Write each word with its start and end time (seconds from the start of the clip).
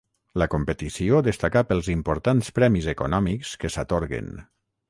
La 0.41 0.45
competició 0.53 1.19
destacà 1.27 1.63
pels 1.73 1.91
importants 1.97 2.51
premis 2.61 2.91
econòmics 2.97 3.55
que 3.65 3.73
s'atorguen. 3.77 4.35